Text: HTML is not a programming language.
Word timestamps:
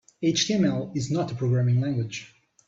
HTML 0.23 0.97
is 0.97 1.11
not 1.11 1.31
a 1.31 1.35
programming 1.35 1.79
language. 1.79 2.33